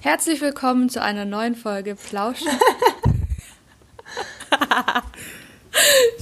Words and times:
Herzlich 0.00 0.40
willkommen 0.40 0.88
zu 0.88 1.02
einer 1.02 1.24
neuen 1.24 1.56
Folge 1.56 1.96
Plauschen. 1.96 2.46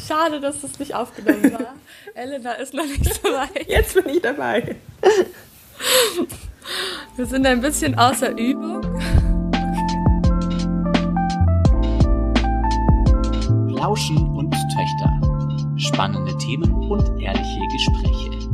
Schade, 0.09 0.41
dass 0.41 0.63
das 0.63 0.79
nicht 0.79 0.95
aufgenommen 0.95 1.53
war. 1.53 1.75
Elena 2.15 2.53
ist 2.53 2.73
noch 2.73 2.87
nicht 2.87 3.23
dabei. 3.23 3.49
Jetzt 3.69 3.95
bin 3.95 4.09
ich 4.09 4.23
dabei. 4.23 4.77
Wir 7.17 7.27
sind 7.27 7.47
ein 7.47 7.61
bisschen 7.61 7.99
außer 7.99 8.31
Übung. 8.31 8.81
Plauschen 13.75 14.17
und 14.37 14.53
Töchter. 14.53 15.21
Spannende 15.77 16.37
Themen 16.39 16.73
und 16.73 17.21
ehrliche 17.21 17.61
Gespräche. 17.73 18.49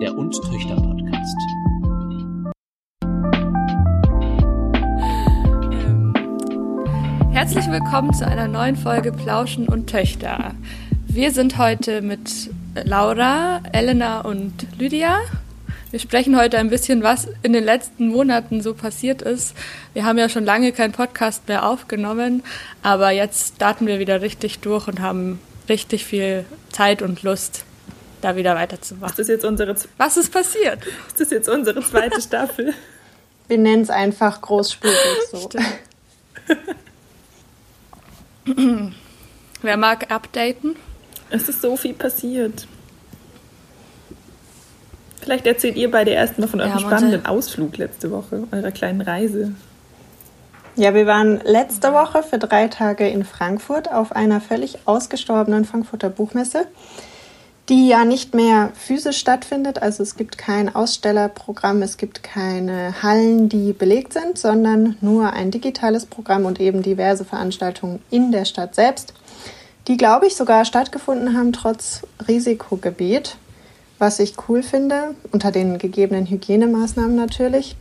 Der 0.00 0.16
Und 0.16 0.32
Töchter 0.32 0.76
Podcast. 0.76 1.36
Herzlich 7.42 7.66
willkommen 7.72 8.14
zu 8.14 8.24
einer 8.24 8.46
neuen 8.46 8.76
Folge 8.76 9.10
Plauschen 9.10 9.66
und 9.66 9.90
Töchter. 9.90 10.54
Wir 11.08 11.32
sind 11.32 11.58
heute 11.58 12.00
mit 12.00 12.50
Laura, 12.84 13.60
Elena 13.72 14.20
und 14.20 14.52
Lydia. 14.78 15.18
Wir 15.90 15.98
sprechen 15.98 16.38
heute 16.38 16.58
ein 16.58 16.70
bisschen, 16.70 17.02
was 17.02 17.26
in 17.42 17.52
den 17.52 17.64
letzten 17.64 18.06
Monaten 18.06 18.60
so 18.60 18.74
passiert 18.74 19.22
ist. 19.22 19.56
Wir 19.92 20.04
haben 20.04 20.18
ja 20.18 20.28
schon 20.28 20.44
lange 20.44 20.70
keinen 20.70 20.92
Podcast 20.92 21.48
mehr 21.48 21.66
aufgenommen, 21.66 22.44
aber 22.84 23.10
jetzt 23.10 23.56
starten 23.56 23.88
wir 23.88 23.98
wieder 23.98 24.22
richtig 24.22 24.60
durch 24.60 24.86
und 24.86 25.00
haben 25.00 25.40
richtig 25.68 26.04
viel 26.04 26.44
Zeit 26.70 27.02
und 27.02 27.24
Lust, 27.24 27.64
da 28.20 28.36
wieder 28.36 28.54
weiterzumachen. 28.54 29.10
Ist 29.10 29.18
das 29.18 29.26
jetzt 29.26 29.44
unsere, 29.44 29.74
was 29.96 30.16
ist 30.16 30.32
passiert? 30.32 30.78
Ist 31.08 31.20
das 31.20 31.30
jetzt 31.30 31.48
unsere 31.48 31.82
zweite 31.82 32.20
Staffel? 32.22 32.72
Wir 33.48 33.58
nennen 33.58 33.82
es 33.82 33.90
einfach 33.90 34.40
großspurig 34.40 34.96
so. 35.32 35.48
Wer 39.62 39.76
mag 39.76 40.10
updaten? 40.10 40.76
Es 41.30 41.48
ist 41.48 41.62
so 41.62 41.76
viel 41.76 41.94
passiert. 41.94 42.66
Vielleicht 45.20 45.46
erzählt 45.46 45.76
ihr 45.76 45.90
beide 45.90 46.10
erstmal 46.10 46.48
von 46.48 46.60
eurem 46.60 46.72
ja, 46.72 46.80
spannenden 46.80 47.26
Ausflug 47.26 47.76
letzte 47.76 48.10
Woche, 48.10 48.42
eurer 48.50 48.72
kleinen 48.72 49.00
Reise. 49.00 49.54
Ja, 50.74 50.94
wir 50.94 51.06
waren 51.06 51.40
letzte 51.44 51.92
Woche 51.92 52.22
für 52.22 52.38
drei 52.38 52.66
Tage 52.68 53.08
in 53.08 53.24
Frankfurt 53.24 53.92
auf 53.92 54.12
einer 54.12 54.40
völlig 54.40 54.78
ausgestorbenen 54.86 55.64
Frankfurter 55.64 56.08
Buchmesse, 56.08 56.66
die 57.68 57.88
ja 57.88 58.04
nicht 58.04 58.34
mehr 58.34 58.70
physisch 58.74 59.18
stattfindet. 59.18 59.80
Also 59.80 60.02
es 60.02 60.16
gibt 60.16 60.36
kein 60.36 60.74
Ausstellerprogramm, 60.74 61.82
es 61.82 61.96
gibt 61.96 62.22
keine 62.22 63.02
Hallen, 63.02 63.48
die 63.48 63.72
belegt 63.72 64.12
sind, 64.12 64.36
sondern 64.36 64.96
nur 65.00 65.32
ein 65.32 65.50
digitales 65.50 66.06
Programm 66.06 66.44
und 66.44 66.60
eben 66.60 66.82
diverse 66.82 67.24
Veranstaltungen 67.24 68.02
in 68.10 68.32
der 68.32 68.44
Stadt 68.44 68.74
selbst, 68.74 69.14
die, 69.88 69.96
glaube 69.96 70.26
ich, 70.26 70.36
sogar 70.36 70.64
stattgefunden 70.64 71.36
haben 71.36 71.52
trotz 71.52 72.02
Risikogebiet 72.28 73.36
was 74.02 74.18
ich 74.18 74.34
cool 74.48 74.64
finde, 74.64 75.14
unter 75.30 75.52
den 75.52 75.78
gegebenen 75.78 76.26
Hygienemaßnahmen 76.26 77.14
natürlich. 77.14 77.76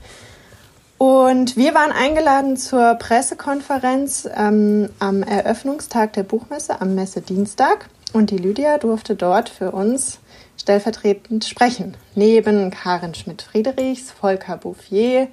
Und 1.00 1.58
wir 1.58 1.74
waren 1.74 1.92
eingeladen 1.92 2.58
zur 2.58 2.94
Pressekonferenz 2.94 4.30
ähm, 4.38 4.90
am 5.00 5.24
Eröffnungstag 5.24 6.14
der 6.14 6.22
Buchmesse, 6.22 6.80
am 6.80 6.94
Messedienstag. 6.94 7.90
Und 8.14 8.30
die 8.30 8.38
Lydia 8.38 8.78
durfte 8.78 9.16
dort 9.16 9.50
für 9.50 9.72
uns 9.72 10.20
stellvertretend 10.58 11.46
sprechen. 11.46 11.96
Neben 12.16 12.72
Karin 12.72 13.16
Schmidt-Friedrichs, 13.16 14.12
Volker 14.12 14.58
Bouffier, 14.58 15.28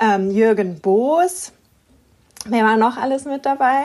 ähm, 0.00 0.30
Jürgen 0.30 0.80
Boos. 0.80 1.52
Wer 2.44 2.64
war 2.64 2.76
noch 2.76 2.96
alles 2.96 3.24
mit 3.24 3.46
dabei? 3.46 3.82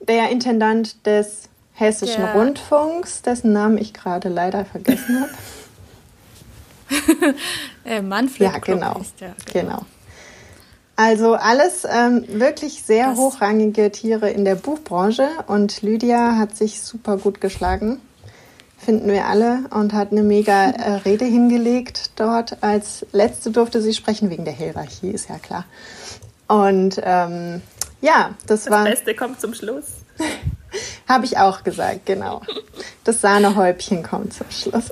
Der 0.00 0.30
Intendant 0.30 1.06
des 1.06 1.48
Hessischen 1.72 2.22
der, 2.22 2.34
Rundfunks, 2.34 3.22
dessen 3.22 3.52
Namen 3.52 3.78
ich 3.78 3.94
gerade 3.94 4.28
leider 4.28 4.64
vergessen 4.64 5.26
habe. 6.90 7.34
äh, 7.84 8.02
Manfred 8.02 8.52
ja, 8.52 8.58
genau, 8.58 9.00
der, 9.20 9.34
genau. 9.52 9.84
Also 10.98 11.34
alles 11.34 11.86
ähm, 11.88 12.24
wirklich 12.26 12.82
sehr 12.82 13.10
das 13.10 13.18
hochrangige 13.18 13.92
Tiere 13.92 14.30
in 14.30 14.44
der 14.44 14.56
Buchbranche 14.56 15.28
und 15.46 15.80
Lydia 15.82 16.34
hat 16.36 16.56
sich 16.56 16.82
super 16.82 17.18
gut 17.18 17.40
geschlagen, 17.40 18.00
finden 18.76 19.06
wir 19.12 19.26
alle, 19.26 19.60
und 19.70 19.92
hat 19.92 20.10
eine 20.10 20.24
mega 20.24 20.70
äh, 20.70 20.94
Rede 21.04 21.24
hingelegt 21.24 22.10
dort. 22.16 22.64
Als 22.64 23.06
letzte 23.12 23.52
durfte 23.52 23.80
sie 23.80 23.94
sprechen 23.94 24.28
wegen 24.28 24.44
der 24.44 24.54
Hierarchie, 24.54 25.10
ist 25.12 25.28
ja 25.28 25.38
klar. 25.38 25.66
Und 26.48 27.00
ähm, 27.04 27.62
ja, 28.00 28.34
das, 28.48 28.64
das 28.64 28.72
war. 28.72 28.84
Das 28.84 28.96
Beste 28.96 29.14
kommt 29.14 29.40
zum 29.40 29.54
Schluss. 29.54 29.84
Habe 31.08 31.26
ich 31.26 31.38
auch 31.38 31.62
gesagt, 31.62 32.06
genau. 32.06 32.42
Das 33.04 33.20
Sahnehäubchen 33.20 34.02
kommt 34.02 34.34
zum 34.34 34.50
Schluss. 34.50 34.90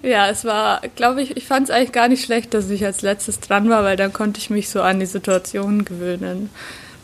ja, 0.04 0.28
es 0.28 0.44
war, 0.44 0.82
glaube 0.96 1.22
ich, 1.22 1.36
ich 1.36 1.46
fand 1.46 1.68
es 1.68 1.74
eigentlich 1.74 1.92
gar 1.92 2.08
nicht 2.08 2.24
schlecht, 2.24 2.54
dass 2.54 2.68
ich 2.70 2.84
als 2.84 3.02
letztes 3.02 3.40
dran 3.40 3.70
war, 3.70 3.84
weil 3.84 3.96
dann 3.96 4.12
konnte 4.12 4.38
ich 4.38 4.50
mich 4.50 4.68
so 4.68 4.82
an 4.82 5.00
die 5.00 5.06
Situation 5.06 5.84
gewöhnen, 5.84 6.50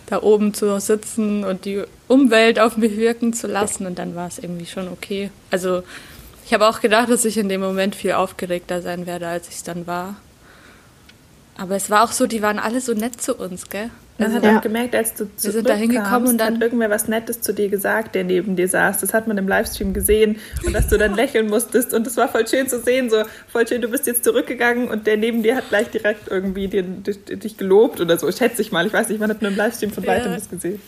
da 0.06 0.22
oben 0.22 0.54
zu 0.54 0.78
sitzen 0.80 1.44
und 1.44 1.64
die 1.64 1.82
Umwelt 2.08 2.60
auf 2.60 2.76
mich 2.76 2.96
wirken 2.96 3.32
zu 3.32 3.46
lassen 3.46 3.86
und 3.86 3.98
dann 3.98 4.14
war 4.14 4.28
es 4.28 4.38
irgendwie 4.38 4.66
schon 4.66 4.88
okay. 4.88 5.30
Also 5.50 5.82
ich 6.44 6.52
habe 6.52 6.68
auch 6.68 6.80
gedacht, 6.80 7.08
dass 7.08 7.24
ich 7.24 7.38
in 7.38 7.48
dem 7.48 7.60
Moment 7.60 7.94
viel 7.94 8.12
aufgeregter 8.12 8.82
sein 8.82 9.06
werde, 9.06 9.28
als 9.28 9.48
ich 9.48 9.54
es 9.54 9.62
dann 9.62 9.86
war. 9.86 10.16
Aber 11.60 11.76
es 11.76 11.90
war 11.90 12.04
auch 12.04 12.12
so, 12.12 12.26
die 12.26 12.40
waren 12.40 12.58
alle 12.58 12.80
so 12.80 12.94
nett 12.94 13.20
zu 13.20 13.34
uns, 13.34 13.68
gell? 13.68 13.90
Man 14.16 14.32
hat 14.32 14.44
ja. 14.44 14.56
auch 14.56 14.62
gemerkt, 14.62 14.94
als 14.94 15.12
du 15.12 15.28
Wir 15.40 15.52
sind 15.52 15.68
da 15.68 15.74
hingekommen 15.74 16.28
und 16.28 16.38
dann 16.38 16.54
hat 16.54 16.62
irgendwer 16.62 16.88
was 16.88 17.06
Nettes 17.06 17.42
zu 17.42 17.52
dir 17.52 17.68
gesagt, 17.68 18.14
der 18.14 18.24
neben 18.24 18.56
dir 18.56 18.66
saß. 18.66 19.00
Das 19.00 19.12
hat 19.12 19.28
man 19.28 19.36
im 19.36 19.46
Livestream 19.46 19.92
gesehen 19.92 20.38
und 20.64 20.72
dass 20.72 20.88
du 20.88 20.96
dann 20.96 21.14
lächeln 21.16 21.48
musstest 21.48 21.92
und 21.92 22.06
es 22.06 22.16
war 22.16 22.28
voll 22.28 22.48
schön 22.48 22.66
zu 22.66 22.80
sehen, 22.80 23.10
so 23.10 23.24
voll 23.48 23.68
schön, 23.68 23.82
du 23.82 23.88
bist 23.88 24.06
jetzt 24.06 24.24
zurückgegangen 24.24 24.88
und 24.88 25.06
der 25.06 25.18
neben 25.18 25.42
dir 25.42 25.56
hat 25.56 25.68
gleich 25.68 25.88
direkt 25.90 26.28
irgendwie 26.28 26.68
dir, 26.68 26.82
dich 26.82 27.58
gelobt 27.58 28.00
oder 28.00 28.18
so, 28.18 28.32
schätze 28.32 28.62
ich 28.62 28.72
mal. 28.72 28.86
Ich 28.86 28.94
weiß 28.94 29.10
nicht, 29.10 29.20
man 29.20 29.28
hat 29.28 29.42
nur 29.42 29.50
im 29.50 29.56
Livestream 29.56 29.90
von 29.90 30.04
ja. 30.04 30.12
weitem 30.12 30.32
das 30.32 30.48
gesehen. 30.48 30.80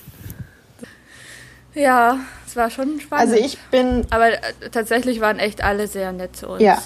Ja, 1.75 2.19
es 2.47 2.57
war 2.57 2.71
schon 2.71 2.99
spannend. 2.99 3.31
Also 3.31 3.45
ich 3.45 3.59
bin... 3.71 4.07
Aber 4.09 4.29
äh, 4.33 4.41
tatsächlich 4.71 5.21
waren 5.21 5.39
echt 5.39 5.63
alle 5.63 5.87
sehr 5.87 6.13
nett 6.13 6.35
zu 6.35 6.49
uns. 6.49 6.63
Ja. 6.63 6.83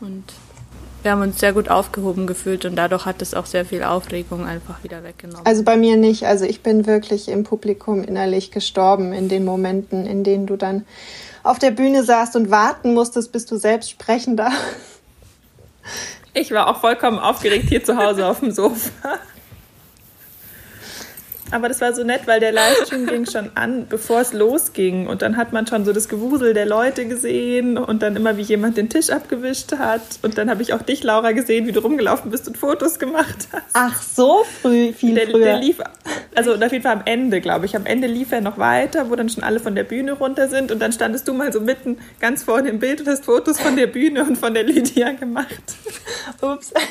Und 0.00 0.24
wir 1.02 1.12
haben 1.12 1.22
uns 1.22 1.38
sehr 1.38 1.52
gut 1.52 1.70
aufgehoben 1.70 2.26
gefühlt 2.26 2.64
und 2.64 2.76
dadurch 2.76 3.06
hat 3.06 3.22
es 3.22 3.34
auch 3.34 3.46
sehr 3.46 3.64
viel 3.64 3.82
Aufregung 3.84 4.46
einfach 4.46 4.82
wieder 4.82 5.04
weggenommen. 5.04 5.46
Also 5.46 5.62
bei 5.62 5.76
mir 5.76 5.96
nicht. 5.96 6.26
Also 6.26 6.44
ich 6.44 6.62
bin 6.62 6.86
wirklich 6.86 7.28
im 7.28 7.44
Publikum 7.44 8.02
innerlich 8.02 8.50
gestorben 8.50 9.12
in 9.12 9.28
den 9.28 9.44
Momenten, 9.44 10.06
in 10.06 10.24
denen 10.24 10.46
du 10.46 10.56
dann 10.56 10.84
auf 11.44 11.58
der 11.58 11.70
Bühne 11.70 12.02
saßt 12.02 12.36
und 12.36 12.50
warten 12.50 12.94
musstest, 12.94 13.32
bis 13.32 13.46
du 13.46 13.56
selbst 13.56 13.90
sprechen 13.90 14.36
darfst. 14.36 14.58
Ich 16.34 16.50
war 16.50 16.68
auch 16.68 16.80
vollkommen 16.80 17.18
aufgeregt 17.18 17.68
hier 17.68 17.82
zu 17.82 17.96
Hause 17.96 18.26
auf 18.26 18.40
dem 18.40 18.50
Sofa. 18.50 19.18
Aber 21.50 21.68
das 21.68 21.80
war 21.80 21.94
so 21.94 22.04
nett, 22.04 22.22
weil 22.26 22.40
der 22.40 22.52
Livestream 22.52 23.06
ging 23.06 23.26
schon 23.26 23.50
an, 23.54 23.86
bevor 23.88 24.20
es 24.20 24.32
losging. 24.32 25.06
Und 25.06 25.22
dann 25.22 25.36
hat 25.36 25.52
man 25.52 25.66
schon 25.66 25.84
so 25.84 25.92
das 25.92 26.08
Gewusel 26.08 26.52
der 26.54 26.66
Leute 26.66 27.06
gesehen 27.06 27.78
und 27.78 28.02
dann 28.02 28.16
immer, 28.16 28.36
wie 28.36 28.42
jemand 28.42 28.76
den 28.76 28.88
Tisch 28.88 29.10
abgewischt 29.10 29.72
hat. 29.72 30.02
Und 30.22 30.36
dann 30.36 30.50
habe 30.50 30.62
ich 30.62 30.72
auch 30.74 30.82
dich, 30.82 31.02
Laura, 31.02 31.32
gesehen, 31.32 31.66
wie 31.66 31.72
du 31.72 31.80
rumgelaufen 31.80 32.30
bist 32.30 32.46
und 32.48 32.58
Fotos 32.58 32.98
gemacht 32.98 33.48
hast. 33.52 33.64
Ach, 33.72 34.02
so 34.02 34.44
früh, 34.62 34.92
viel 34.92 35.14
der, 35.14 35.28
früher. 35.28 35.44
Der 35.44 35.58
lief, 35.60 35.78
also 36.34 36.54
auf 36.54 36.72
jeden 36.72 36.82
Fall 36.82 36.96
am 36.96 37.02
Ende, 37.04 37.40
glaube 37.40 37.66
ich. 37.66 37.76
Am 37.76 37.86
Ende 37.86 38.08
lief 38.08 38.32
er 38.32 38.40
noch 38.40 38.58
weiter, 38.58 39.10
wo 39.10 39.16
dann 39.16 39.28
schon 39.28 39.42
alle 39.42 39.60
von 39.60 39.74
der 39.74 39.84
Bühne 39.84 40.12
runter 40.12 40.48
sind. 40.48 40.70
Und 40.70 40.80
dann 40.80 40.92
standest 40.92 41.28
du 41.28 41.32
mal 41.32 41.52
so 41.52 41.60
mitten 41.60 41.98
ganz 42.20 42.44
vorne 42.44 42.68
im 42.68 42.78
Bild 42.78 43.00
und 43.00 43.08
hast 43.08 43.24
Fotos 43.24 43.58
von 43.58 43.76
der 43.76 43.86
Bühne 43.86 44.24
und 44.24 44.36
von 44.36 44.52
der 44.54 44.64
Lydia 44.64 45.12
gemacht. 45.12 45.48
Ups. 46.40 46.72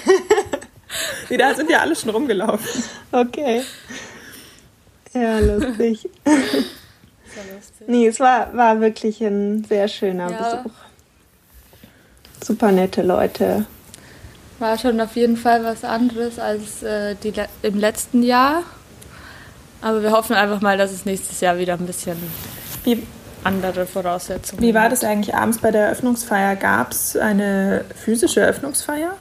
Nee, 1.29 1.37
da 1.37 1.53
sind 1.53 1.69
ja 1.69 1.79
alle 1.79 1.95
schon 1.95 2.09
rumgelaufen. 2.11 2.83
Okay. 3.11 3.61
Ja, 5.21 5.39
lustig. 5.55 6.09
Nee, 7.87 8.07
es 8.07 8.19
war, 8.19 8.55
war 8.55 8.79
wirklich 8.81 9.21
ein 9.21 9.63
sehr 9.63 9.87
schöner 9.87 10.31
ja. 10.31 10.37
Besuch. 10.37 10.73
Super 12.43 12.71
nette 12.71 13.01
Leute. 13.01 13.65
War 14.59 14.77
schon 14.77 14.99
auf 15.01 15.15
jeden 15.15 15.37
Fall 15.37 15.63
was 15.63 15.83
anderes 15.83 16.39
als 16.39 16.81
äh, 16.81 17.15
die, 17.15 17.33
im 17.61 17.77
letzten 17.77 18.23
Jahr. 18.23 18.63
Aber 19.81 20.01
wir 20.01 20.11
hoffen 20.11 20.35
einfach 20.35 20.61
mal, 20.61 20.77
dass 20.77 20.91
es 20.91 21.05
nächstes 21.05 21.39
Jahr 21.41 21.59
wieder 21.59 21.73
ein 21.73 21.85
bisschen 21.85 22.17
Wie, 22.83 23.03
andere 23.43 23.85
Voraussetzungen 23.85 24.61
Wie 24.61 24.73
war 24.73 24.89
das 24.89 25.03
eigentlich 25.03 25.35
abends 25.35 25.59
bei 25.59 25.71
der 25.71 25.85
Eröffnungsfeier? 25.85 26.55
Gab 26.55 26.91
es 26.91 27.15
eine 27.15 27.85
physische 27.95 28.41
Eröffnungsfeier? 28.41 29.13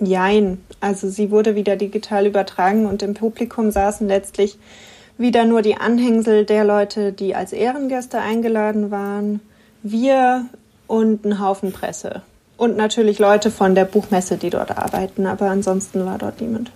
Jein. 0.00 0.62
Also 0.80 1.08
sie 1.08 1.30
wurde 1.30 1.56
wieder 1.56 1.76
digital 1.76 2.26
übertragen 2.26 2.86
und 2.86 3.02
im 3.02 3.14
Publikum 3.14 3.70
saßen 3.72 4.06
letztlich 4.06 4.58
wieder 5.18 5.44
nur 5.44 5.62
die 5.62 5.76
Anhängsel 5.76 6.44
der 6.44 6.64
Leute, 6.64 7.12
die 7.12 7.34
als 7.34 7.52
Ehrengäste 7.52 8.20
eingeladen 8.20 8.90
waren, 8.90 9.40
wir 9.82 10.46
und 10.86 11.24
ein 11.24 11.40
Haufen 11.40 11.72
Presse. 11.72 12.22
Und 12.56 12.76
natürlich 12.76 13.18
Leute 13.18 13.50
von 13.50 13.74
der 13.74 13.84
Buchmesse, 13.84 14.36
die 14.36 14.50
dort 14.50 14.76
arbeiten, 14.76 15.26
aber 15.26 15.50
ansonsten 15.50 16.04
war 16.06 16.18
dort 16.18 16.40
niemand. 16.40 16.70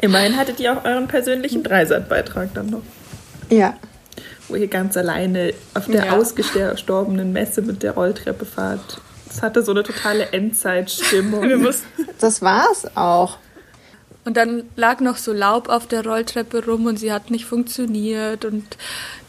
Immerhin 0.00 0.36
hattet 0.36 0.60
ihr 0.60 0.76
auch 0.76 0.84
euren 0.84 1.08
persönlichen 1.08 1.62
Dreisatzbeitrag 1.62 2.52
dann 2.54 2.66
noch. 2.66 2.82
Ja. 3.50 3.74
Wo 4.48 4.56
ihr 4.56 4.68
ganz 4.68 4.96
alleine 4.96 5.54
auf 5.72 5.86
der 5.86 6.06
ja. 6.06 6.12
ausgestorbenen 6.12 7.32
Messe 7.32 7.62
mit 7.62 7.82
der 7.82 7.92
Rolltreppe 7.92 8.44
fahrt. 8.44 9.00
Das 9.26 9.42
hatte 9.42 9.62
so 9.62 9.72
eine 9.72 9.82
totale 9.82 10.26
Endzeitstimmung. 10.32 11.50
das 12.20 12.42
war's 12.42 12.86
auch. 12.94 13.38
Und 14.24 14.36
dann 14.36 14.64
lag 14.76 15.00
noch 15.00 15.18
so 15.18 15.32
Laub 15.32 15.68
auf 15.68 15.86
der 15.86 16.04
Rolltreppe 16.04 16.64
rum 16.64 16.86
und 16.86 16.98
sie 16.98 17.12
hat 17.12 17.30
nicht 17.30 17.44
funktioniert. 17.44 18.44
Und 18.44 18.76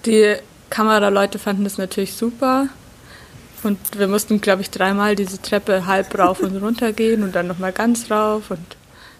die 0.05 0.35
Kameraleute 0.69 1.37
fanden 1.37 1.65
das 1.65 1.77
natürlich 1.77 2.13
super. 2.13 2.69
Und 3.63 3.79
wir 3.97 4.07
mussten, 4.07 4.41
glaube 4.41 4.61
ich, 4.61 4.69
dreimal 4.69 5.15
diese 5.15 5.41
Treppe 5.41 5.85
halb 5.85 6.17
rauf 6.17 6.39
und 6.39 6.55
runter 6.57 6.93
gehen 6.93 7.23
und 7.23 7.35
dann 7.35 7.47
nochmal 7.47 7.73
ganz 7.73 8.09
rauf. 8.09 8.51
Und 8.51 8.77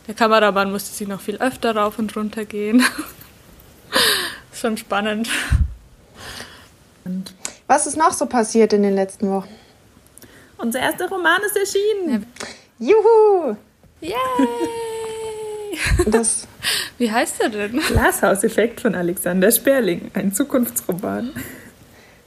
der 0.08 0.14
Kameramann 0.14 0.72
musste 0.72 0.96
sie 0.96 1.08
noch 1.08 1.20
viel 1.20 1.38
öfter 1.38 1.76
rauf 1.76 2.00
und 2.00 2.16
runter 2.16 2.46
gehen. 2.46 2.84
Schon 4.54 4.78
spannend. 4.78 5.30
Und 7.04 7.34
was 7.68 7.88
ist 7.88 7.98
noch 7.98 8.14
so 8.14 8.28
passiert 8.28 8.72
in 8.72 8.84
den 8.84 8.96
letzten 8.96 9.30
Wochen? 9.30 9.50
Unser 10.58 10.80
erster 10.80 11.10
Roman 11.10 11.42
ist 11.46 11.58
erschienen. 11.58 12.28
Ja. 12.80 12.88
Juhu! 12.88 13.58
Yay! 14.02 14.95
Das 16.06 16.48
Wie 16.98 17.12
heißt 17.12 17.42
er 17.42 17.50
denn? 17.50 17.80
Glashauseffekt 17.80 18.82
von 18.82 18.96
Alexander 18.96 19.52
Sperling, 19.52 20.12
ein 20.14 20.34
Zukunftsroman. 20.34 21.32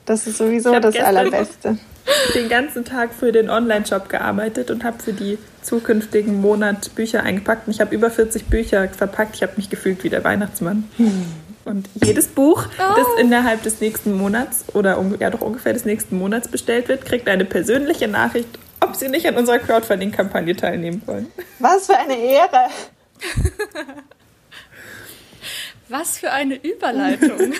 Das 0.04 0.26
ist 0.26 0.38
sowieso 0.38 0.78
das 0.78 0.96
Allerbeste. 0.96 1.78
Den 2.34 2.48
ganzen 2.48 2.86
Tag 2.86 3.12
für 3.12 3.32
den 3.32 3.50
Online-Shop 3.50 4.08
gearbeitet 4.08 4.70
und 4.70 4.82
habe 4.82 5.02
für 5.02 5.12
die 5.12 5.36
zukünftigen 5.60 6.40
Monat 6.40 6.94
Bücher 6.94 7.22
eingepackt. 7.22 7.66
Und 7.66 7.74
ich 7.74 7.80
habe 7.82 7.94
über 7.94 8.10
40 8.10 8.46
Bücher 8.46 8.88
verpackt. 8.88 9.36
Ich 9.36 9.42
habe 9.42 9.52
mich 9.56 9.68
gefühlt 9.68 10.02
wie 10.04 10.08
der 10.08 10.24
Weihnachtsmann. 10.24 10.88
Hm. 10.96 11.26
Und 11.66 11.90
jedes 12.02 12.28
Buch, 12.28 12.64
oh. 12.78 12.96
das 12.96 13.06
innerhalb 13.20 13.62
des 13.62 13.82
nächsten 13.82 14.16
Monats 14.16 14.64
oder 14.72 15.04
ja 15.20 15.28
doch 15.28 15.42
ungefähr 15.42 15.74
des 15.74 15.84
nächsten 15.84 16.16
Monats 16.16 16.48
bestellt 16.48 16.88
wird, 16.88 17.04
kriegt 17.04 17.28
eine 17.28 17.44
persönliche 17.44 18.08
Nachricht, 18.08 18.48
ob 18.80 18.96
sie 18.96 19.08
nicht 19.08 19.26
an 19.26 19.36
unserer 19.36 19.58
Crowdfunding-Kampagne 19.58 20.56
teilnehmen 20.56 21.02
wollen. 21.04 21.26
Was 21.58 21.84
für 21.84 21.98
eine 21.98 22.16
Ehre! 22.16 22.70
Was 25.88 26.18
für 26.18 26.32
eine 26.32 26.56
Überleitung. 26.56 27.54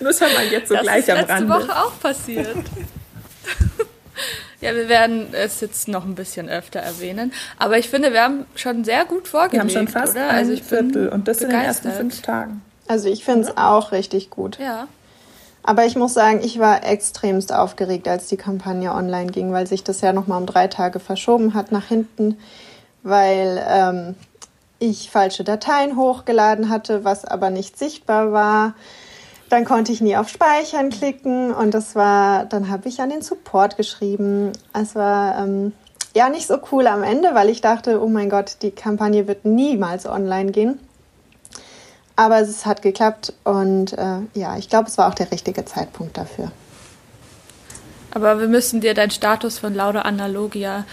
Nur 0.00 0.12
schon 0.12 0.32
mal 0.32 0.46
jetzt 0.50 0.68
so 0.68 0.74
das 0.74 0.82
gleich 0.82 1.10
am 1.10 1.18
Rande. 1.18 1.28
Das 1.28 1.40
ist 1.40 1.48
letzte 1.48 1.68
Woche 1.68 1.84
auch 1.84 2.00
passiert. 2.00 2.56
ja, 4.60 4.74
wir 4.74 4.88
werden 4.88 5.28
es 5.32 5.60
jetzt 5.60 5.88
noch 5.88 6.04
ein 6.04 6.14
bisschen 6.14 6.48
öfter 6.48 6.80
erwähnen. 6.80 7.32
Aber 7.58 7.78
ich 7.78 7.88
finde, 7.88 8.12
wir 8.12 8.22
haben 8.22 8.46
schon 8.54 8.84
sehr 8.84 9.04
gut 9.04 9.28
vorgelegt, 9.28 9.52
Wir 9.52 9.60
haben 9.60 9.70
schon 9.70 9.88
fast 9.88 10.14
oder? 10.14 10.30
ein 10.30 10.36
also 10.36 10.52
ich 10.52 10.62
Viertel 10.62 11.08
und 11.08 11.28
das 11.28 11.38
begeistert. 11.38 11.42
in 11.42 11.60
den 11.60 11.66
ersten 11.66 11.92
fünf 11.92 12.22
Tagen. 12.22 12.62
Also 12.86 13.08
ich 13.08 13.24
finde 13.24 13.48
es 13.48 13.56
auch 13.56 13.92
richtig 13.92 14.30
gut. 14.30 14.58
Ja. 14.58 14.88
Aber 15.62 15.84
ich 15.84 15.96
muss 15.96 16.14
sagen, 16.14 16.40
ich 16.42 16.58
war 16.58 16.86
extremst 16.86 17.52
aufgeregt, 17.52 18.08
als 18.08 18.28
die 18.28 18.38
Kampagne 18.38 18.94
online 18.94 19.30
ging, 19.30 19.52
weil 19.52 19.66
sich 19.66 19.84
das 19.84 20.00
ja 20.00 20.14
nochmal 20.14 20.40
um 20.40 20.46
drei 20.46 20.66
Tage 20.66 20.98
verschoben 20.98 21.52
hat 21.52 21.72
nach 21.72 21.84
hinten, 21.84 22.38
weil 23.02 23.64
ähm, 23.68 24.14
ich 24.78 25.10
falsche 25.10 25.44
Dateien 25.44 25.96
hochgeladen 25.96 26.68
hatte, 26.68 27.04
was 27.04 27.24
aber 27.24 27.50
nicht 27.50 27.78
sichtbar 27.78 28.32
war. 28.32 28.74
Dann 29.48 29.64
konnte 29.64 29.92
ich 29.92 30.00
nie 30.00 30.16
auf 30.16 30.28
Speichern 30.28 30.90
klicken 30.90 31.52
und 31.52 31.72
das 31.72 31.94
war, 31.94 32.44
dann 32.44 32.68
habe 32.68 32.88
ich 32.88 33.00
an 33.00 33.10
den 33.10 33.22
Support 33.22 33.76
geschrieben. 33.76 34.52
Es 34.74 34.94
war 34.94 35.38
ähm, 35.38 35.72
ja 36.14 36.28
nicht 36.28 36.46
so 36.46 36.58
cool 36.70 36.86
am 36.86 37.02
Ende, 37.02 37.34
weil 37.34 37.48
ich 37.48 37.60
dachte, 37.60 38.02
oh 38.02 38.08
mein 38.08 38.28
Gott, 38.28 38.58
die 38.62 38.70
Kampagne 38.70 39.26
wird 39.26 39.44
niemals 39.44 40.06
online 40.06 40.52
gehen. 40.52 40.78
Aber 42.14 42.40
es 42.40 42.66
hat 42.66 42.82
geklappt 42.82 43.32
und 43.44 43.92
äh, 43.92 44.18
ja, 44.34 44.56
ich 44.58 44.68
glaube, 44.68 44.88
es 44.88 44.98
war 44.98 45.08
auch 45.08 45.14
der 45.14 45.30
richtige 45.30 45.64
Zeitpunkt 45.64 46.18
dafür. 46.18 46.50
Aber 48.10 48.40
wir 48.40 48.48
müssen 48.48 48.80
dir 48.80 48.94
deinen 48.94 49.10
Status 49.10 49.58
von 49.58 49.74
Laura 49.74 50.00
Analogia 50.00 50.84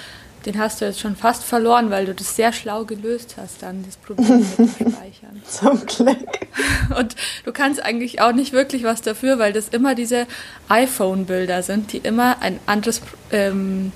den 0.46 0.60
hast 0.60 0.82
du 0.82 0.86
jetzt 0.86 1.00
schon 1.00 1.16
fast 1.16 1.44
verloren, 1.44 1.90
weil 1.90 2.06
du 2.06 2.14
das 2.14 2.36
sehr 2.36 2.54
schlau 2.54 2.86
gelöst 2.86 3.36
hast, 3.38 3.64
dann 3.64 3.84
das 3.86 3.98
Problem 3.98 4.40
mit 4.40 4.58
dem 4.58 4.70
Speichern. 4.92 5.42
Zum 5.50 5.86
Glück. 5.86 6.18
Und 6.98 7.16
du 7.44 7.52
kannst 7.52 7.84
eigentlich 7.84 8.22
auch 8.22 8.34
nicht 8.34 8.54
wirklich 8.54 8.84
was 8.84 9.02
dafür, 9.02 9.40
weil 9.40 9.54
das 9.54 9.70
immer 9.70 9.96
diese 9.96 10.28
iPhone-Bilder 10.70 11.64
sind, 11.64 11.94
die 11.94 11.98
immer 11.98 12.42
ein 12.42 12.60
anderes 12.66 13.02
ähm, 13.32 13.92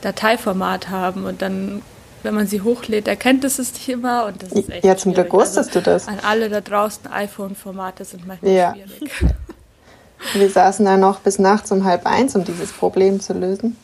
Dateiformat 0.00 0.90
haben 0.90 1.24
und 1.24 1.42
dann 1.42 1.82
wenn 2.24 2.34
man 2.34 2.48
sie 2.48 2.62
hochlädt, 2.62 3.06
erkennt 3.06 3.44
es 3.44 3.60
es 3.60 3.72
nicht 3.72 3.88
immer 3.88 4.26
und 4.26 4.42
das 4.42 4.52
ist 4.52 4.68
echt 4.68 4.84
Ja, 4.84 4.96
zum 4.96 5.14
Glück 5.14 5.32
wusstest 5.32 5.68
also, 5.68 5.80
du 5.80 5.84
das. 5.84 6.08
An 6.08 6.18
alle 6.22 6.48
da 6.48 6.60
draußen 6.60 7.10
iPhone-Formate 7.10 8.04
sind 8.04 8.26
manchmal 8.26 8.50
ja. 8.50 8.74
schwierig. 8.74 9.12
Wir 10.34 10.50
saßen 10.50 10.84
da 10.84 10.96
noch 10.96 11.20
bis 11.20 11.38
nachts 11.38 11.70
um 11.70 11.84
halb 11.84 12.06
eins, 12.06 12.34
um 12.34 12.44
dieses 12.44 12.72
Problem 12.72 13.20
zu 13.20 13.34
lösen. 13.34 13.76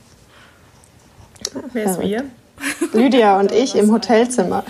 Wer 1.73 1.85
ist 1.85 2.01
wir? 2.01 2.25
Lydia 2.93 3.39
und 3.39 3.53
ich 3.53 3.75
im 3.75 3.93
Hotelzimmer. 3.93 4.65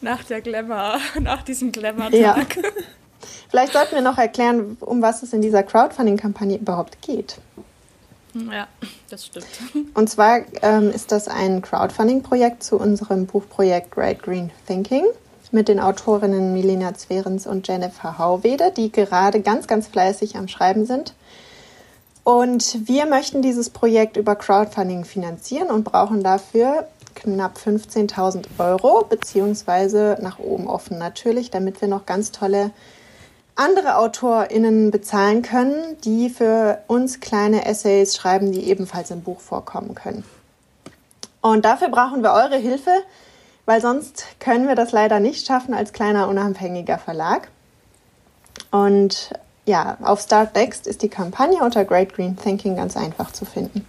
Nach 0.00 0.24
der 0.24 0.40
Glamour, 0.40 0.98
nach 1.20 1.42
diesem 1.42 1.72
Glamour-Tag. 1.72 2.56
Ja. 2.56 2.62
Vielleicht 3.50 3.72
sollten 3.72 3.96
wir 3.96 4.02
noch 4.02 4.16
erklären, 4.16 4.76
um 4.80 5.02
was 5.02 5.22
es 5.22 5.32
in 5.32 5.42
dieser 5.42 5.62
Crowdfunding-Kampagne 5.62 6.56
überhaupt 6.58 7.02
geht. 7.02 7.38
Ja, 8.32 8.68
das 9.10 9.26
stimmt. 9.26 9.46
Und 9.94 10.08
zwar 10.08 10.42
ähm, 10.62 10.90
ist 10.90 11.10
das 11.10 11.26
ein 11.26 11.60
Crowdfunding-Projekt 11.60 12.62
zu 12.62 12.76
unserem 12.76 13.26
Buchprojekt 13.26 13.90
Great 13.90 14.22
Green 14.22 14.52
Thinking 14.68 15.04
mit 15.50 15.66
den 15.66 15.80
Autorinnen 15.80 16.52
Milena 16.52 16.94
Zwerens 16.94 17.48
und 17.48 17.66
Jennifer 17.66 18.18
Hauwede, 18.18 18.72
die 18.76 18.92
gerade 18.92 19.40
ganz, 19.40 19.66
ganz 19.66 19.88
fleißig 19.88 20.36
am 20.36 20.46
Schreiben 20.46 20.86
sind. 20.86 21.12
Und 22.30 22.86
wir 22.86 23.06
möchten 23.06 23.42
dieses 23.42 23.70
Projekt 23.70 24.16
über 24.16 24.36
Crowdfunding 24.36 25.04
finanzieren 25.04 25.68
und 25.68 25.82
brauchen 25.82 26.22
dafür 26.22 26.86
knapp 27.16 27.56
15.000 27.56 28.44
Euro, 28.58 29.04
beziehungsweise 29.04 30.16
nach 30.22 30.38
oben 30.38 30.68
offen 30.68 30.96
natürlich, 30.96 31.50
damit 31.50 31.80
wir 31.80 31.88
noch 31.88 32.06
ganz 32.06 32.30
tolle 32.30 32.70
andere 33.56 33.96
AutorInnen 33.96 34.92
bezahlen 34.92 35.42
können, 35.42 35.96
die 36.04 36.30
für 36.30 36.78
uns 36.86 37.18
kleine 37.18 37.66
Essays 37.66 38.14
schreiben, 38.14 38.52
die 38.52 38.62
ebenfalls 38.68 39.10
im 39.10 39.22
Buch 39.22 39.40
vorkommen 39.40 39.96
können. 39.96 40.22
Und 41.40 41.64
dafür 41.64 41.88
brauchen 41.88 42.22
wir 42.22 42.30
eure 42.30 42.58
Hilfe, 42.58 42.92
weil 43.66 43.80
sonst 43.80 44.24
können 44.38 44.68
wir 44.68 44.76
das 44.76 44.92
leider 44.92 45.18
nicht 45.18 45.48
schaffen 45.48 45.74
als 45.74 45.92
kleiner 45.92 46.28
unabhängiger 46.28 46.98
Verlag. 46.98 47.48
Und 48.70 49.32
ja, 49.66 49.96
auf 50.02 50.20
Start 50.20 50.54
Next 50.54 50.86
ist 50.86 51.02
die 51.02 51.08
Kampagne 51.08 51.62
unter 51.62 51.84
Great 51.84 52.14
Green 52.14 52.36
Thinking 52.36 52.76
ganz 52.76 52.96
einfach 52.96 53.32
zu 53.32 53.44
finden. 53.44 53.84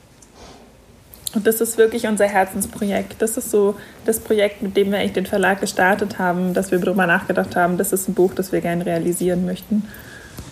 Und 1.34 1.48
das 1.48 1.62
ist 1.62 1.78
wirklich 1.78 2.08
unser 2.08 2.26
Herzensprojekt. 2.26 3.22
Das 3.22 3.38
ist 3.38 3.52
so 3.52 3.76
das 4.06 4.20
Projekt, 4.20 4.62
mit 4.62 4.76
dem 4.76 4.92
wir 4.92 5.00
eigentlich 5.00 5.14
den 5.14 5.26
Verlag 5.26 5.62
gestartet 5.62 6.20
haben, 6.20 6.54
dass 6.54 6.72
wir 6.72 6.80
darüber 6.80 7.08
nachgedacht 7.08 7.56
haben, 7.56 7.78
das 7.78 7.94
ist 7.94 8.10
ein 8.10 8.14
Buch, 8.14 8.34
das 8.34 8.52
wir 8.52 8.60
gerne 8.60 8.86
realisieren 8.86 9.46
möchten. 9.46 9.88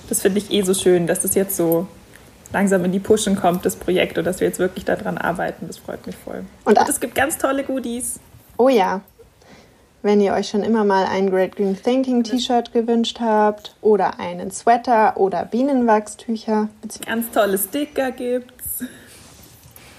Das 0.08 0.22
finde 0.22 0.40
ich 0.40 0.52
eh 0.52 0.62
so 0.62 0.74
schön, 0.74 1.06
dass 1.06 1.20
das 1.20 1.36
jetzt 1.36 1.58
so 1.58 1.88
langsam 2.54 2.86
in 2.86 2.92
die 2.92 3.00
Pushen 3.00 3.36
kommt, 3.36 3.66
das 3.66 3.76
Projekt, 3.76 4.18
und 4.18 4.24
dass 4.24 4.40
wir 4.40 4.48
jetzt 4.48 4.60
wirklich 4.60 4.86
daran 4.86 5.18
arbeiten. 5.18 5.68
Das 5.68 5.78
freut 5.78 6.06
mich 6.08 6.16
voll. 6.16 6.46
Und, 6.64 6.80
und 6.80 6.90
es 6.90 7.00
gibt 7.00 7.14
ganz 7.14 7.38
tolle 7.38 7.64
Goodies. 7.64 8.20
Oh 8.58 8.70
ja, 8.70 9.02
wenn 10.01 10.22
ihr 10.22 10.34
euch 10.34 10.50
schon 10.50 10.63
immer 10.63 10.84
mal 10.86 11.06
ein 11.06 11.29
Great 11.29 11.56
Green 11.56 11.82
Thinking 11.82 12.24
T-Shirt 12.24 12.72
gewünscht 12.72 13.20
habt 13.20 13.75
oder 13.82 14.20
einen 14.20 14.51
Sweater 14.51 15.18
oder 15.18 15.46
Bienenwachstücher. 15.46 16.70
Ganz 17.06 17.32
tolle 17.32 17.58
Sticker 17.58 18.12
gibt's. 18.12 18.84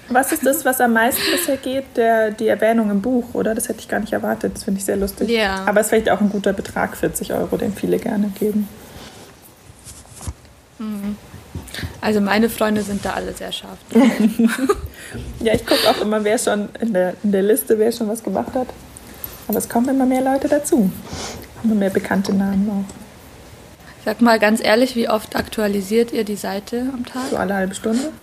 Was 0.09 0.31
ist 0.31 0.45
das, 0.45 0.65
was 0.65 0.81
am 0.81 0.93
meisten 0.93 1.21
bisher 1.31 1.57
geht? 1.57 1.85
Der, 1.95 2.31
die 2.31 2.47
Erwähnung 2.47 2.89
im 2.89 3.01
Buch, 3.01 3.33
oder? 3.33 3.55
Das 3.55 3.69
hätte 3.69 3.79
ich 3.79 3.87
gar 3.87 3.99
nicht 3.99 4.11
erwartet. 4.11 4.55
Das 4.55 4.63
finde 4.63 4.79
ich 4.79 4.85
sehr 4.85 4.97
lustig. 4.97 5.29
Ja. 5.29 5.63
Aber 5.65 5.79
es 5.79 5.85
ist 5.85 5.89
vielleicht 5.91 6.09
auch 6.09 6.19
ein 6.19 6.29
guter 6.29 6.51
Betrag, 6.51 6.97
40 6.97 7.33
Euro, 7.33 7.55
den 7.55 7.73
viele 7.73 7.97
gerne 7.97 8.29
geben. 8.37 8.67
Mhm. 10.79 11.15
Also 12.01 12.19
meine 12.19 12.49
Freunde 12.49 12.81
sind 12.81 13.05
da 13.05 13.11
alle 13.13 13.33
sehr 13.33 13.51
scharf. 13.51 13.77
ja, 15.39 15.53
ich 15.53 15.65
gucke 15.65 15.87
auch 15.89 16.01
immer, 16.01 16.23
wer 16.23 16.37
schon 16.37 16.69
in 16.81 16.93
der, 16.93 17.13
in 17.23 17.31
der 17.31 17.43
Liste, 17.43 17.77
wer 17.77 17.91
schon 17.91 18.09
was 18.09 18.23
gemacht 18.23 18.53
hat. 18.55 18.67
Aber 19.51 19.57
es 19.57 19.67
kommen 19.67 19.89
immer 19.89 20.05
mehr 20.05 20.21
Leute 20.21 20.47
dazu. 20.47 20.89
Immer 21.61 21.75
mehr 21.75 21.89
bekannte 21.89 22.33
Namen 22.33 22.69
auch. 22.69 24.05
Sag 24.05 24.21
mal 24.21 24.39
ganz 24.39 24.63
ehrlich, 24.63 24.95
wie 24.95 25.09
oft 25.09 25.35
aktualisiert 25.35 26.13
ihr 26.13 26.23
die 26.23 26.37
Seite 26.37 26.89
am 26.93 27.05
Tag? 27.05 27.23
So 27.31 27.35
alle 27.35 27.53
halbe 27.55 27.75
Stunde? 27.75 28.13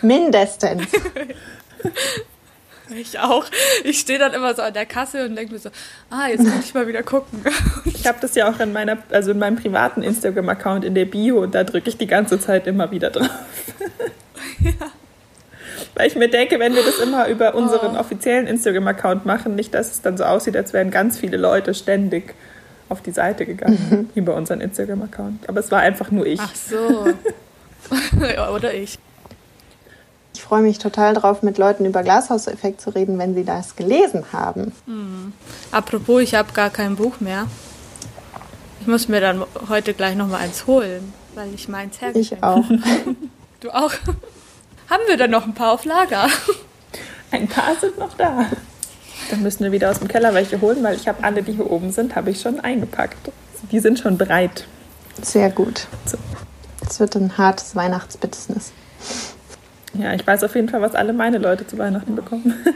Mindestens. 0.00 0.82
ich 2.96 3.20
auch. 3.20 3.46
Ich 3.84 4.00
stehe 4.00 4.18
dann 4.18 4.32
immer 4.32 4.52
so 4.56 4.62
an 4.62 4.74
der 4.74 4.84
Kasse 4.84 5.26
und 5.26 5.36
denke 5.36 5.52
mir 5.52 5.60
so, 5.60 5.70
ah, 6.10 6.26
jetzt 6.26 6.44
kann 6.44 6.58
ich 6.58 6.74
mal 6.74 6.88
wieder 6.88 7.04
gucken. 7.04 7.44
ich 7.84 8.04
habe 8.08 8.18
das 8.20 8.34
ja 8.34 8.50
auch 8.50 8.58
in 8.58 8.72
meiner, 8.72 8.98
also 9.10 9.30
in 9.30 9.38
meinem 9.38 9.54
privaten 9.54 10.02
Instagram-Account 10.02 10.84
in 10.84 10.96
der 10.96 11.04
Bio 11.04 11.40
und 11.40 11.54
da 11.54 11.62
drücke 11.62 11.88
ich 11.88 11.98
die 11.98 12.08
ganze 12.08 12.40
Zeit 12.40 12.66
immer 12.66 12.90
wieder 12.90 13.10
drauf. 13.10 13.30
ja. 14.58 14.72
Weil 15.94 16.08
ich 16.08 16.16
mir 16.16 16.28
denke, 16.28 16.58
wenn 16.58 16.74
wir 16.74 16.82
das 16.84 16.98
immer 16.98 17.28
über 17.28 17.54
unseren 17.54 17.96
oh. 17.96 18.00
offiziellen 18.00 18.46
Instagram-Account 18.46 19.26
machen, 19.26 19.54
nicht, 19.54 19.74
dass 19.74 19.90
es 19.90 20.02
dann 20.02 20.16
so 20.16 20.24
aussieht, 20.24 20.56
als 20.56 20.72
wären 20.72 20.90
ganz 20.90 21.18
viele 21.18 21.36
Leute 21.36 21.74
ständig 21.74 22.34
auf 22.88 23.00
die 23.00 23.10
Seite 23.10 23.46
gegangen 23.46 24.10
über 24.14 24.34
unseren 24.36 24.60
Instagram-Account. 24.60 25.48
Aber 25.48 25.60
es 25.60 25.70
war 25.70 25.80
einfach 25.80 26.10
nur 26.10 26.26
ich. 26.26 26.40
Ach 26.40 26.54
so. 26.54 27.06
Oder 28.54 28.74
ich. 28.74 28.98
Ich 30.34 30.42
freue 30.42 30.62
mich 30.62 30.78
total 30.78 31.14
drauf, 31.14 31.42
mit 31.42 31.58
Leuten 31.58 31.84
über 31.84 32.02
Glashauseffekt 32.02 32.80
zu 32.80 32.90
reden, 32.90 33.18
wenn 33.18 33.34
sie 33.34 33.44
das 33.44 33.76
gelesen 33.76 34.24
haben. 34.32 34.72
Hm. 34.86 35.32
Apropos, 35.70 36.22
ich 36.22 36.34
habe 36.34 36.52
gar 36.52 36.70
kein 36.70 36.96
Buch 36.96 37.20
mehr. 37.20 37.46
Ich 38.80 38.86
muss 38.86 39.08
mir 39.08 39.20
dann 39.20 39.44
heute 39.68 39.94
gleich 39.94 40.16
noch 40.16 40.28
mal 40.28 40.38
eins 40.38 40.66
holen, 40.66 41.12
weil 41.34 41.54
ich 41.54 41.68
meins 41.68 42.00
hergeschenkt 42.00 42.32
Ich 42.32 42.42
auch. 42.42 42.64
Du 43.60 43.70
auch? 43.70 43.92
Haben 44.92 45.04
wir 45.06 45.16
dann 45.16 45.30
noch 45.30 45.46
ein 45.46 45.54
paar 45.54 45.72
auf 45.72 45.86
Lager? 45.86 46.28
Ein 47.30 47.48
paar 47.48 47.74
sind 47.80 47.96
noch 47.96 48.12
da. 48.12 48.44
Dann 49.30 49.42
müssen 49.42 49.64
wir 49.64 49.72
wieder 49.72 49.90
aus 49.90 50.00
dem 50.00 50.08
Keller 50.08 50.34
welche 50.34 50.60
holen, 50.60 50.82
weil 50.82 50.96
ich 50.96 51.08
habe 51.08 51.24
alle, 51.24 51.42
die 51.42 51.52
hier 51.52 51.70
oben 51.70 51.92
sind, 51.92 52.14
habe 52.14 52.28
ich 52.28 52.42
schon 52.42 52.60
eingepackt. 52.60 53.32
Die 53.70 53.80
sind 53.80 53.98
schon 53.98 54.18
bereit. 54.18 54.66
Sehr 55.22 55.48
gut. 55.48 55.86
Es 56.86 57.00
wird 57.00 57.16
ein 57.16 57.38
hartes 57.38 57.74
Weihnachtsbusiness. 57.74 58.72
Ja, 59.94 60.12
ich 60.12 60.26
weiß 60.26 60.44
auf 60.44 60.54
jeden 60.54 60.68
Fall, 60.68 60.82
was 60.82 60.94
alle 60.94 61.14
meine 61.14 61.38
Leute 61.38 61.66
zu 61.66 61.78
Weihnachten 61.78 62.14
bekommen. 62.14 62.54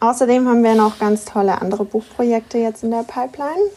Außerdem 0.00 0.48
haben 0.48 0.64
wir 0.64 0.74
noch 0.74 0.98
ganz 0.98 1.24
tolle 1.24 1.62
andere 1.62 1.84
Buchprojekte 1.84 2.58
jetzt 2.58 2.82
in 2.82 2.90
der 2.90 3.04
Pipeline. 3.04 3.70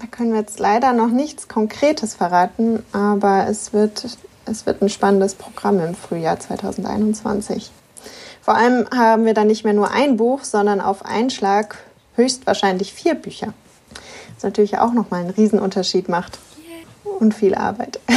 Da 0.00 0.08
können 0.08 0.32
wir 0.32 0.40
jetzt 0.40 0.58
leider 0.58 0.92
noch 0.92 1.10
nichts 1.10 1.46
Konkretes 1.46 2.14
verraten, 2.14 2.82
aber 2.92 3.46
es 3.48 3.72
wird, 3.72 4.18
es 4.46 4.66
wird 4.66 4.82
ein 4.82 4.88
spannendes 4.88 5.34
Programm 5.34 5.80
im 5.80 5.94
Frühjahr 5.94 6.38
2021. 6.38 7.70
Vor 8.40 8.54
allem 8.54 8.86
haben 8.94 9.24
wir 9.24 9.34
dann 9.34 9.48
nicht 9.48 9.64
mehr 9.64 9.72
nur 9.72 9.90
ein 9.90 10.16
Buch, 10.16 10.44
sondern 10.44 10.80
auf 10.80 11.04
einen 11.04 11.30
Schlag 11.30 11.78
höchstwahrscheinlich 12.14 12.92
vier 12.92 13.14
Bücher. 13.14 13.52
Was 14.34 14.44
natürlich 14.44 14.78
auch 14.78 14.92
nochmal 14.92 15.22
einen 15.22 15.30
Riesenunterschied 15.30 16.08
macht. 16.08 16.38
Und 17.18 17.34
viel 17.34 17.54
Arbeit. 17.54 18.00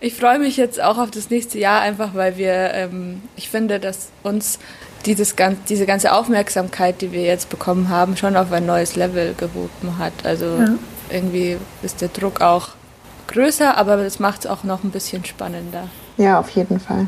Ich 0.00 0.14
freue 0.14 0.38
mich 0.38 0.56
jetzt 0.56 0.80
auch 0.80 0.98
auf 0.98 1.10
das 1.10 1.30
nächste 1.30 1.58
Jahr, 1.58 1.80
einfach 1.80 2.14
weil 2.14 2.36
wir, 2.36 2.74
ähm, 2.74 3.22
ich 3.34 3.48
finde, 3.48 3.80
dass 3.80 4.10
uns 4.22 4.58
dieses, 5.06 5.34
diese 5.68 5.86
ganze 5.86 6.12
Aufmerksamkeit, 6.12 7.00
die 7.00 7.12
wir 7.12 7.22
jetzt 7.22 7.48
bekommen 7.48 7.88
haben, 7.88 8.16
schon 8.16 8.36
auf 8.36 8.52
ein 8.52 8.66
neues 8.66 8.96
Level 8.96 9.34
gehoben 9.34 9.98
hat. 9.98 10.12
Also 10.24 10.44
ja. 10.44 10.74
irgendwie 11.10 11.56
ist 11.82 12.02
der 12.02 12.08
Druck 12.08 12.40
auch 12.40 12.70
größer, 13.28 13.76
aber 13.76 13.96
das 13.96 14.18
macht 14.18 14.40
es 14.40 14.46
auch 14.46 14.64
noch 14.64 14.84
ein 14.84 14.90
bisschen 14.90 15.24
spannender. 15.24 15.88
Ja, 16.16 16.38
auf 16.38 16.50
jeden 16.50 16.80
Fall. 16.80 17.06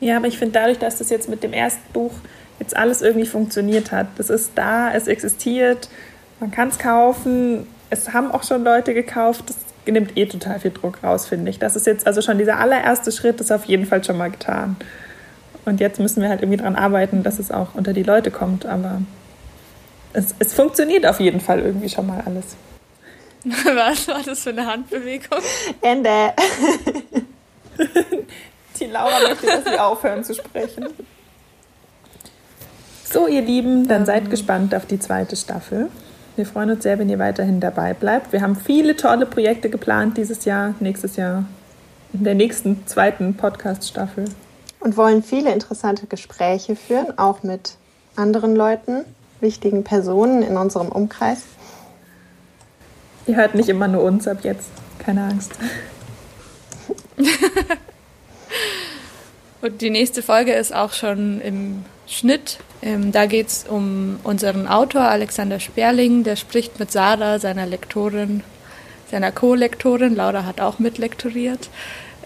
Ja, 0.00 0.18
aber 0.18 0.26
ich 0.26 0.38
finde 0.38 0.58
dadurch, 0.58 0.78
dass 0.78 0.98
das 0.98 1.10
jetzt 1.10 1.28
mit 1.28 1.42
dem 1.42 1.52
ersten 1.52 1.92
Buch 1.92 2.12
jetzt 2.58 2.76
alles 2.76 3.02
irgendwie 3.02 3.26
funktioniert 3.26 3.92
hat, 3.92 4.08
das 4.18 4.30
ist 4.30 4.52
da, 4.54 4.92
es 4.92 5.06
existiert, 5.06 5.88
man 6.40 6.50
kann 6.50 6.68
es 6.68 6.78
kaufen, 6.78 7.66
es 7.90 8.12
haben 8.12 8.30
auch 8.30 8.42
schon 8.42 8.64
Leute 8.64 8.94
gekauft, 8.94 9.44
das 9.48 9.56
nimmt 9.86 10.16
eh 10.16 10.26
total 10.26 10.60
viel 10.60 10.72
Druck 10.72 11.02
raus, 11.02 11.26
finde 11.26 11.50
ich. 11.50 11.58
Das 11.58 11.76
ist 11.76 11.86
jetzt 11.86 12.06
also 12.06 12.20
schon 12.20 12.38
dieser 12.38 12.58
allererste 12.58 13.12
Schritt, 13.12 13.40
ist 13.40 13.52
auf 13.52 13.64
jeden 13.66 13.86
Fall 13.86 14.02
schon 14.04 14.18
mal 14.18 14.30
getan. 14.30 14.76
Und 15.64 15.80
jetzt 15.80 15.98
müssen 15.98 16.22
wir 16.22 16.28
halt 16.28 16.42
irgendwie 16.42 16.58
daran 16.58 16.76
arbeiten, 16.76 17.22
dass 17.22 17.38
es 17.38 17.50
auch 17.50 17.74
unter 17.74 17.92
die 17.92 18.02
Leute 18.02 18.30
kommt. 18.30 18.66
Aber 18.66 19.00
es, 20.12 20.34
es 20.38 20.54
funktioniert 20.54 21.06
auf 21.06 21.20
jeden 21.20 21.40
Fall 21.40 21.60
irgendwie 21.60 21.88
schon 21.88 22.06
mal 22.06 22.22
alles. 22.24 22.56
Was 23.74 24.08
war 24.08 24.22
das 24.24 24.40
für 24.40 24.50
eine 24.50 24.66
Handbewegung? 24.66 25.38
Ende. 25.80 26.32
die 28.80 28.86
Laura 28.86 29.20
möchte, 29.28 29.46
dass 29.46 29.64
wir 29.64 29.84
aufhören 29.84 30.24
zu 30.24 30.34
sprechen. 30.34 30.86
So, 33.04 33.28
ihr 33.28 33.42
Lieben, 33.42 33.86
dann 33.86 34.04
seid 34.04 34.30
gespannt 34.30 34.74
auf 34.74 34.86
die 34.86 34.98
zweite 34.98 35.36
Staffel. 35.36 35.90
Wir 36.34 36.44
freuen 36.44 36.70
uns 36.70 36.82
sehr, 36.82 36.98
wenn 36.98 37.08
ihr 37.08 37.20
weiterhin 37.20 37.60
dabei 37.60 37.94
bleibt. 37.94 38.32
Wir 38.32 38.42
haben 38.42 38.56
viele 38.56 38.96
tolle 38.96 39.26
Projekte 39.26 39.70
geplant 39.70 40.16
dieses 40.16 40.44
Jahr, 40.44 40.74
nächstes 40.80 41.14
Jahr, 41.16 41.44
in 42.12 42.24
der 42.24 42.34
nächsten 42.34 42.84
zweiten 42.86 43.36
Podcast-Staffel. 43.36 44.24
Und 44.80 44.96
wollen 44.96 45.22
viele 45.22 45.52
interessante 45.52 46.06
Gespräche 46.06 46.74
führen, 46.74 47.16
auch 47.16 47.44
mit 47.44 47.76
anderen 48.16 48.56
Leuten, 48.56 49.04
wichtigen 49.40 49.84
Personen 49.84 50.42
in 50.42 50.56
unserem 50.56 50.88
Umkreis. 50.88 51.44
Ihr 53.26 53.36
hört 53.36 53.54
nicht 53.54 53.68
immer 53.68 53.88
nur 53.88 54.02
uns 54.02 54.28
ab 54.28 54.38
jetzt, 54.42 54.68
keine 54.98 55.24
Angst. 55.24 55.52
Und 59.62 59.80
die 59.80 59.90
nächste 59.90 60.22
Folge 60.22 60.52
ist 60.52 60.74
auch 60.74 60.92
schon 60.92 61.40
im 61.40 61.84
Schnitt. 62.06 62.58
Ähm, 62.82 63.10
da 63.10 63.26
geht 63.26 63.48
es 63.48 63.64
um 63.68 64.20
unseren 64.22 64.68
Autor 64.68 65.02
Alexander 65.02 65.58
Sperling, 65.58 66.22
der 66.22 66.36
spricht 66.36 66.78
mit 66.78 66.92
Sarah, 66.92 67.38
seiner 67.38 67.66
Lektorin, 67.66 68.42
seiner 69.10 69.32
Co-Lektorin, 69.32 70.14
Laura 70.14 70.44
hat 70.44 70.60
auch 70.60 70.78
mitlektoriert, 70.78 71.68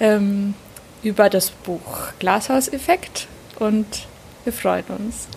ähm, 0.00 0.54
über 1.02 1.30
das 1.30 1.50
Buch 1.50 2.12
Glashauseffekt 2.19 3.26
und 3.59 3.87
wir 4.45 4.52
freuen 4.52 4.85
uns 4.99 5.28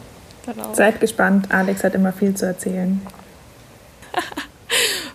darauf. 0.45 0.75
Seid 0.75 0.99
gespannt, 0.99 1.47
Alex 1.51 1.83
hat 1.83 1.95
immer 1.95 2.11
viel 2.11 2.35
zu 2.35 2.45
erzählen. 2.45 3.01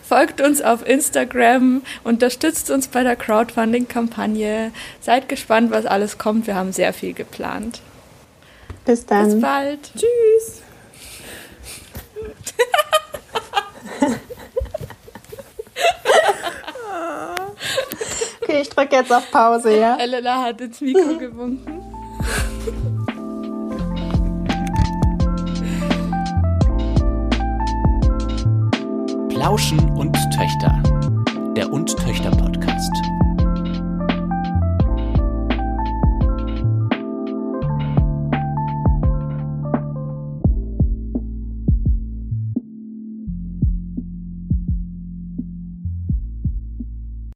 Folgt 0.09 0.41
uns 0.41 0.63
auf 0.63 0.89
Instagram, 0.89 1.83
unterstützt 2.03 2.71
uns 2.71 2.89
bei 2.89 3.03
der 3.03 3.15
Crowdfunding-Kampagne. 3.15 4.73
Seid 5.03 5.29
gespannt, 5.29 5.71
was 5.71 5.85
alles 5.85 6.17
kommt. 6.17 6.47
Wir 6.47 6.55
haben 6.55 6.73
sehr 6.73 6.95
viel 6.95 7.13
geplant. 7.13 7.83
Bis 8.87 9.05
dann. 9.05 9.33
Bis 9.33 9.43
bald. 9.43 9.91
Tschüss. 9.93 10.63
okay, 18.41 18.63
ich 18.63 18.71
drücke 18.71 18.97
jetzt 18.97 19.13
auf 19.13 19.31
Pause, 19.31 19.79
ja? 19.79 19.99
Elena 19.99 20.43
hat 20.43 20.59
ins 20.63 20.81
Mikro 20.81 21.19
gewunken. 21.19 21.83
Plauschen 29.49 29.81
und 29.97 30.15
Töchter. 30.37 30.83
Der 31.57 31.73
Und 31.73 31.97
Töchter 31.97 32.31
Podcast. 32.31 32.93